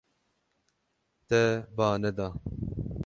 Te 1.27 1.41
ba 1.75 1.87
neda. 2.01 2.27